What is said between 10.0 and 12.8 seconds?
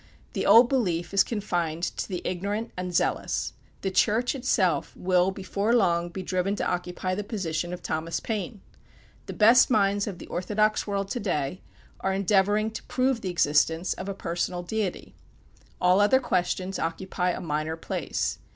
of the orthodox world, to day, are endeavoring